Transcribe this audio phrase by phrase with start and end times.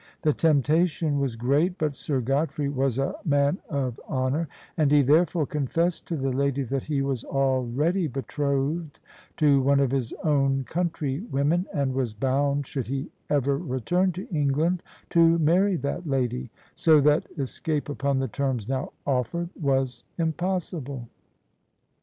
[0.23, 4.91] The temptation was great, but Sir Godfrey was a man of THE SUBJECTION honour: and
[4.91, 8.97] he therefore confessed to the lady that he was already betrothed
[9.37, 14.27] to one of his own country women, and was bound— should he ever return to
[14.35, 21.07] England— to marry that lady: so that escape upon the terms now offered was impossible.